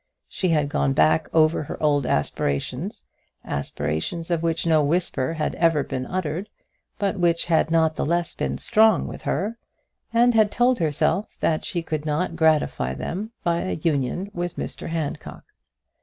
She 0.27 0.49
had 0.49 0.67
gone 0.67 0.93
back 0.93 1.29
over 1.31 1.61
her 1.61 1.77
old 1.79 2.07
aspirations, 2.07 3.05
aspirations 3.45 4.31
of 4.31 4.41
which 4.41 4.65
no 4.65 4.83
whisper 4.83 5.33
had 5.33 5.53
ever 5.53 5.83
been 5.83 6.07
uttered, 6.07 6.49
but 6.97 7.19
which 7.19 7.45
had 7.45 7.69
not 7.69 7.97
the 7.97 8.03
less 8.07 8.33
been 8.33 8.57
strong 8.57 9.05
within 9.07 9.31
her, 9.31 9.57
and 10.11 10.33
had 10.33 10.51
told 10.51 10.79
herself 10.79 11.37
that 11.39 11.63
she 11.65 11.83
could 11.83 12.03
not 12.03 12.35
gratify 12.35 12.95
them 12.95 13.31
by 13.43 13.61
a 13.61 13.73
union 13.75 14.31
with 14.33 14.55
Mr 14.55 14.89
Handcock. 14.89 15.43